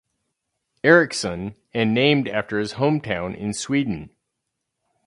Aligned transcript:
Erickson, 0.83 1.53
and 1.75 1.93
named 1.93 2.27
after 2.27 2.57
his 2.57 2.73
hometown 2.73 3.35
in 3.37 3.53
Sweden. 3.53 4.09